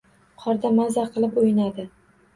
Qorda 0.43 0.71
mazza 0.79 1.05
qilib 1.13 1.37
o'ynadi 1.43 1.87